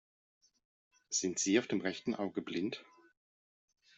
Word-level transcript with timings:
Sind 1.11 1.37
sie 1.37 1.59
auf 1.59 1.67
dem 1.67 1.81
rechten 1.81 2.15
Auge 2.15 2.41
blind? 2.41 2.83